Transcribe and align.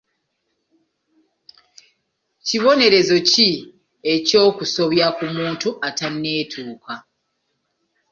Kibonerezo 2.45 3.17
ki 3.29 3.49
eky'okusobya 4.13 5.07
ku 5.17 5.25
muntu 5.35 5.69
atanneetuuka? 5.87 6.93